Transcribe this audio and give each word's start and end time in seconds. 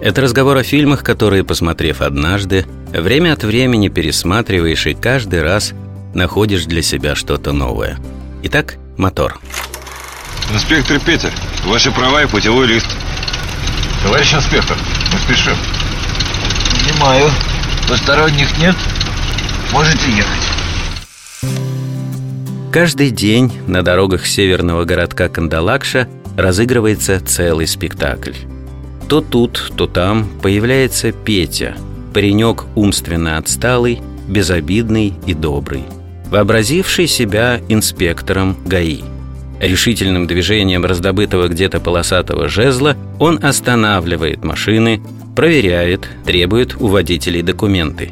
это 0.00 0.20
разговор 0.20 0.56
о 0.56 0.62
фильмах, 0.62 1.02
которые, 1.02 1.44
посмотрев 1.44 2.00
однажды, 2.00 2.66
время 2.92 3.32
от 3.32 3.44
времени 3.44 3.88
пересматриваешь 3.88 4.86
и 4.86 4.94
каждый 4.94 5.42
раз 5.42 5.72
находишь 6.14 6.64
для 6.66 6.82
себя 6.82 7.14
что-то 7.14 7.52
новое. 7.52 7.98
Итак, 8.42 8.76
мотор. 8.96 9.38
Инспектор 10.52 10.98
Петер, 11.00 11.32
ваши 11.66 11.90
права 11.90 12.22
и 12.22 12.26
путевой 12.26 12.66
лист. 12.66 12.86
Товарищ 14.02 14.32
инспектор, 14.34 14.76
мы 15.12 15.18
спешим. 15.18 15.56
Понимаю. 16.84 17.30
Посторонних 17.88 18.58
нет? 18.58 18.76
Можете 19.72 20.10
ехать. 20.10 20.48
Каждый 22.72 23.10
день 23.10 23.50
на 23.66 23.82
дорогах 23.82 24.26
северного 24.26 24.84
городка 24.84 25.28
Кандалакша 25.28 26.08
разыгрывается 26.36 27.20
целый 27.20 27.66
спектакль. 27.66 28.34
То 29.08 29.22
тут, 29.22 29.72
то 29.74 29.86
там 29.86 30.28
появляется 30.42 31.12
Петя, 31.12 31.74
паренек 32.12 32.66
умственно 32.74 33.38
отсталый, 33.38 34.00
безобидный 34.28 35.14
и 35.26 35.32
добрый, 35.32 35.84
вообразивший 36.30 37.06
себя 37.06 37.60
инспектором 37.68 38.54
ГАИ. 38.66 39.00
Решительным 39.60 40.26
движением 40.26 40.84
раздобытого 40.84 41.48
где-то 41.48 41.80
полосатого 41.80 42.48
жезла 42.48 42.96
он 43.18 43.42
останавливает 43.42 44.44
машины, 44.44 45.02
проверяет, 45.34 46.06
требует 46.26 46.76
у 46.78 46.88
водителей 46.88 47.40
документы. 47.40 48.10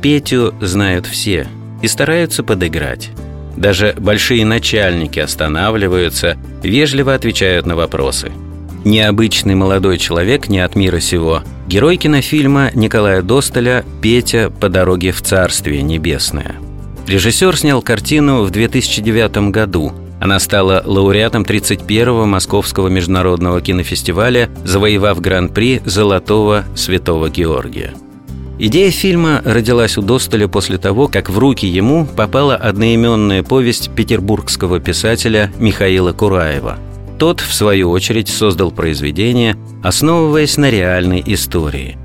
Петю 0.00 0.54
знают 0.62 1.06
все 1.06 1.46
и 1.82 1.88
стараются 1.88 2.42
подыграть. 2.42 3.10
Даже 3.56 3.94
большие 3.98 4.46
начальники 4.46 5.18
останавливаются, 5.20 6.38
вежливо 6.62 7.14
отвечают 7.14 7.66
на 7.66 7.76
вопросы– 7.76 8.32
Необычный 8.84 9.54
молодой 9.54 9.98
человек 9.98 10.48
не 10.48 10.60
от 10.60 10.76
мира 10.76 11.00
сего. 11.00 11.42
Герой 11.66 11.96
кинофильма 11.96 12.70
Николая 12.74 13.22
Достоля 13.22 13.84
«Петя 14.00 14.50
по 14.60 14.68
дороге 14.68 15.12
в 15.12 15.20
Царствие 15.20 15.82
Небесное». 15.82 16.56
Режиссер 17.06 17.56
снял 17.56 17.82
картину 17.82 18.42
в 18.42 18.50
2009 18.50 19.50
году. 19.50 19.92
Она 20.20 20.38
стала 20.38 20.82
лауреатом 20.84 21.42
31-го 21.42 22.24
Московского 22.26 22.88
международного 22.88 23.60
кинофестиваля, 23.60 24.48
завоевав 24.64 25.20
гран-при 25.20 25.82
«Золотого 25.84 26.64
Святого 26.76 27.30
Георгия». 27.30 27.94
Идея 28.60 28.90
фильма 28.90 29.40
родилась 29.44 29.96
у 29.98 30.02
Достоля 30.02 30.48
после 30.48 30.78
того, 30.78 31.06
как 31.08 31.30
в 31.30 31.38
руки 31.38 31.66
ему 31.66 32.06
попала 32.06 32.56
одноименная 32.56 33.42
повесть 33.42 33.90
петербургского 33.94 34.80
писателя 34.80 35.52
Михаила 35.58 36.12
Кураева– 36.12 36.78
тот, 37.18 37.40
в 37.40 37.52
свою 37.52 37.90
очередь, 37.90 38.28
создал 38.28 38.70
произведение, 38.70 39.56
основываясь 39.82 40.56
на 40.56 40.70
реальной 40.70 41.22
истории. 41.26 41.98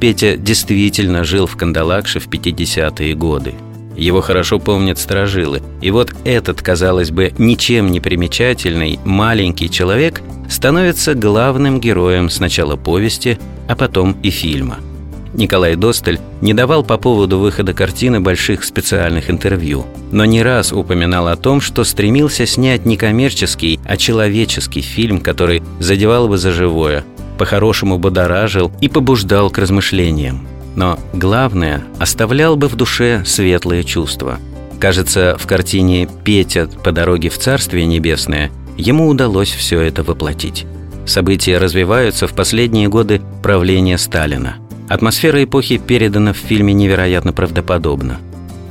Петя 0.00 0.36
действительно 0.36 1.24
жил 1.24 1.46
в 1.46 1.56
Кандалакше 1.56 2.20
в 2.20 2.28
50-е 2.28 3.14
годы. 3.14 3.54
Его 3.96 4.22
хорошо 4.22 4.58
помнят 4.58 4.98
сторожилы. 4.98 5.60
И 5.82 5.90
вот 5.90 6.14
этот, 6.24 6.62
казалось 6.62 7.10
бы, 7.10 7.34
ничем 7.36 7.90
не 7.90 8.00
примечательный 8.00 8.98
маленький 9.04 9.68
человек 9.68 10.22
становится 10.48 11.14
главным 11.14 11.80
героем 11.80 12.30
сначала 12.30 12.76
повести, 12.76 13.38
а 13.68 13.76
потом 13.76 14.16
и 14.22 14.30
фильма– 14.30 14.78
Николай 15.34 15.76
Досталь 15.76 16.18
не 16.40 16.54
давал 16.54 16.82
по 16.82 16.96
поводу 16.96 17.38
выхода 17.38 17.72
картины 17.72 18.20
больших 18.20 18.64
специальных 18.64 19.30
интервью, 19.30 19.86
но 20.10 20.24
не 20.24 20.42
раз 20.42 20.72
упоминал 20.72 21.28
о 21.28 21.36
том, 21.36 21.60
что 21.60 21.84
стремился 21.84 22.46
снять 22.46 22.84
не 22.84 22.96
коммерческий, 22.96 23.78
а 23.84 23.96
человеческий 23.96 24.80
фильм, 24.80 25.20
который 25.20 25.62
задевал 25.78 26.28
бы 26.28 26.36
за 26.36 26.50
живое, 26.50 27.04
по-хорошему 27.38 27.98
будоражил 27.98 28.72
и 28.80 28.88
побуждал 28.88 29.50
к 29.50 29.58
размышлениям. 29.58 30.46
Но 30.76 30.98
главное, 31.12 31.84
оставлял 31.98 32.56
бы 32.56 32.68
в 32.68 32.76
душе 32.76 33.22
светлые 33.24 33.84
чувства. 33.84 34.38
Кажется, 34.78 35.36
в 35.38 35.46
картине 35.46 36.08
«Петя 36.24 36.68
по 36.82 36.90
дороге 36.90 37.28
в 37.28 37.38
Царствие 37.38 37.86
Небесное» 37.86 38.50
ему 38.76 39.08
удалось 39.08 39.50
все 39.50 39.80
это 39.80 40.02
воплотить. 40.02 40.66
События 41.06 41.58
развиваются 41.58 42.26
в 42.26 42.34
последние 42.34 42.88
годы 42.88 43.20
правления 43.42 43.98
Сталина– 43.98 44.56
Атмосфера 44.90 45.44
эпохи 45.44 45.78
передана 45.78 46.32
в 46.32 46.36
фильме 46.36 46.72
невероятно 46.72 47.32
правдоподобно. 47.32 48.18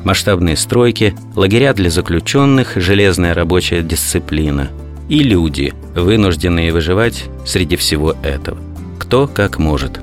Масштабные 0.03 0.57
стройки, 0.57 1.16
лагеря 1.34 1.74
для 1.74 1.90
заключенных, 1.90 2.74
железная 2.75 3.34
рабочая 3.34 3.84
дисциплина. 3.84 4.68
И 5.07 5.19
люди, 5.19 5.74
вынужденные 5.96 6.74
выживать 6.74 7.24
среди 7.46 7.78
всего 7.78 8.18
этого. 8.22 8.57
Кто 9.00 9.28
как 9.28 9.59
может. 9.59 10.02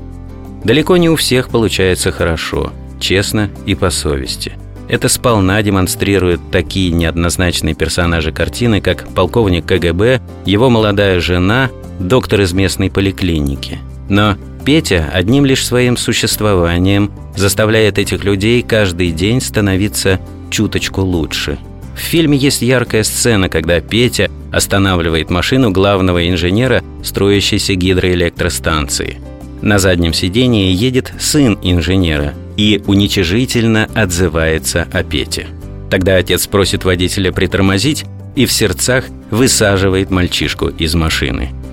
Далеко 0.65 0.97
не 0.97 1.11
у 1.11 1.17
всех 1.17 1.51
получается 1.51 2.13
хорошо, 2.13 2.73
честно 2.99 3.51
и 3.67 3.75
по 3.75 3.91
совести. 3.91 4.55
Это 4.89 5.11
сполна 5.11 5.63
демонстрируют 5.63 6.41
такие 6.51 6.93
неоднозначные 6.93 7.75
персонажи 7.75 8.33
картины, 8.33 8.81
как 8.81 9.07
полковник 9.09 9.67
КГБ, 9.67 10.23
его 10.47 10.71
молодая 10.71 11.21
жена, 11.21 11.69
доктор 12.01 12.41
из 12.41 12.55
местной 12.55 12.91
поликлиники. 12.91 13.81
Но 14.09 14.37
Петя 14.67 15.09
одним 15.15 15.45
лишь 15.45 15.65
своим 15.65 15.97
существованием 15.97 17.13
заставляет 17.37 17.99
этих 17.99 18.25
людей 18.25 18.63
каждый 18.63 19.13
день 19.13 19.41
становиться 19.41 20.19
чуточку 20.51 21.03
лучше. 21.03 21.57
В 21.95 22.01
фильме 22.01 22.37
есть 22.37 22.63
яркая 22.63 23.05
сцена, 23.05 23.49
когда 23.49 23.81
Петя 23.81 24.29
останавливает 24.51 25.31
машину 25.31 25.71
главного 25.71 26.29
инженера 26.29 26.83
строящейся 27.05 27.75
гидроэлектростанции. 27.75 29.19
На 29.63 29.79
заднем 29.79 30.13
сидении 30.13 30.73
едет 30.73 31.13
сын 31.17 31.57
инженера 31.63 32.35
и 32.57 32.83
уничижительно 32.89 33.89
отзывается 33.95 34.89
о 34.93 35.05
Пете. 35.05 35.47
Тогда 35.91 36.17
отец 36.17 36.49
просит 36.49 36.85
водителя 36.85 37.31
притормозить 37.31 38.05
и 38.35 38.47
в 38.47 38.53
сердцах 38.53 39.05
высаживает 39.31 40.11
мальчишку 40.11 40.67
из 40.71 40.97
машины– 40.97 41.53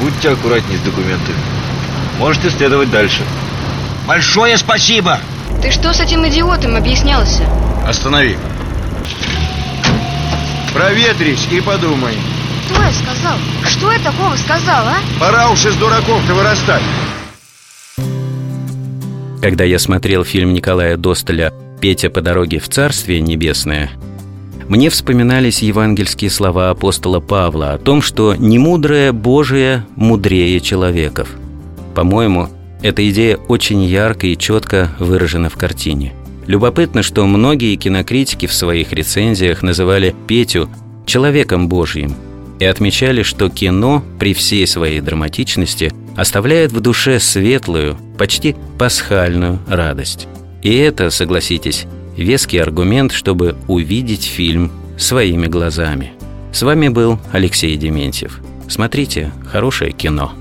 Будьте 0.00 0.30
аккуратнее 0.30 0.78
с 0.78 0.82
документами. 0.82 1.38
Можете 2.18 2.50
следовать 2.50 2.90
дальше. 2.90 3.22
Большое 4.06 4.56
спасибо! 4.58 5.18
Ты 5.62 5.70
что 5.70 5.92
с 5.92 6.00
этим 6.00 6.26
идиотом 6.28 6.76
объяснялся? 6.76 7.44
Останови. 7.86 8.36
Проветрись 10.74 11.46
и 11.50 11.60
подумай. 11.60 12.14
Что 12.66 12.82
я 12.82 12.92
сказал? 12.92 13.38
Что 13.64 13.92
я 13.92 13.98
такого 13.98 14.34
сказал, 14.36 14.86
а? 14.86 14.96
Пора 15.20 15.50
уж 15.50 15.64
из 15.64 15.74
дураков-то 15.76 16.34
вырастать. 16.34 16.82
Когда 19.40 19.64
я 19.64 19.78
смотрел 19.78 20.24
фильм 20.24 20.52
Николая 20.52 20.96
Достоля 20.96 21.52
«Петя 21.80 22.08
по 22.08 22.22
дороге 22.22 22.58
в 22.58 22.68
Царствие 22.68 23.20
Небесное», 23.20 23.90
мне 24.68 24.88
вспоминались 24.90 25.62
евангельские 25.62 26.30
слова 26.30 26.70
апостола 26.70 27.20
Павла 27.20 27.72
о 27.72 27.78
том, 27.78 28.00
что 28.02 28.34
«немудрое 28.34 29.12
Божие 29.12 29.84
мудрее 29.96 30.60
человеков». 30.60 31.28
По-моему, 31.94 32.48
эта 32.82 33.08
идея 33.10 33.36
очень 33.48 33.82
ярко 33.84 34.26
и 34.26 34.36
четко 34.36 34.90
выражена 34.98 35.48
в 35.48 35.56
картине. 35.56 36.12
Любопытно, 36.46 37.02
что 37.02 37.26
многие 37.26 37.76
кинокритики 37.76 38.46
в 38.46 38.52
своих 38.52 38.92
рецензиях 38.92 39.62
называли 39.62 40.14
Петю 40.26 40.68
«человеком 41.06 41.68
Божьим» 41.68 42.14
и 42.58 42.64
отмечали, 42.64 43.22
что 43.22 43.48
кино 43.48 44.02
при 44.18 44.34
всей 44.34 44.66
своей 44.66 45.00
драматичности 45.00 45.92
оставляет 46.16 46.72
в 46.72 46.80
душе 46.80 47.18
светлую, 47.18 47.96
почти 48.18 48.54
пасхальную 48.78 49.58
радость. 49.66 50.28
И 50.62 50.74
это, 50.76 51.10
согласитесь, 51.10 51.86
веский 52.16 52.58
аргумент, 52.58 53.12
чтобы 53.12 53.56
увидеть 53.68 54.24
фильм 54.24 54.70
своими 54.96 55.46
глазами. 55.46 56.12
С 56.52 56.62
вами 56.62 56.88
был 56.88 57.18
Алексей 57.32 57.76
Дементьев. 57.76 58.40
Смотрите 58.68 59.32
хорошее 59.50 59.92
кино. 59.92 60.32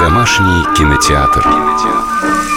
Домашний 0.00 0.64
кинотеатр. 0.76 1.42
кинотеатр. 1.42 2.53